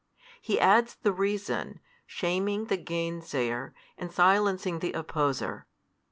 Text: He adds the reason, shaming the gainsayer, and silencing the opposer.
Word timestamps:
He 0.41 0.59
adds 0.59 0.95
the 0.95 1.11
reason, 1.13 1.79
shaming 2.07 2.65
the 2.65 2.77
gainsayer, 2.79 3.75
and 3.99 4.11
silencing 4.11 4.79
the 4.79 4.93
opposer. 4.93 5.67